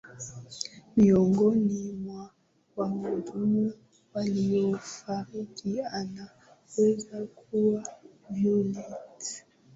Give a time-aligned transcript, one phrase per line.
[0.97, 2.31] miongoni mwa
[2.75, 3.73] wahudumu
[4.13, 7.85] waliyofariki anaweza kuwa
[8.29, 9.43] violet